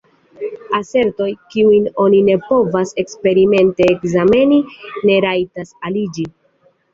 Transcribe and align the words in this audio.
Asertoj, 0.77 1.27
kiujn 1.55 1.83
oni 2.03 2.21
ne 2.29 2.37
povas 2.45 2.93
eksperimente 3.03 3.87
ekzameni, 3.97 4.59
ne 5.11 5.21
rajtas 5.27 5.77
aliĝi. 5.91 6.27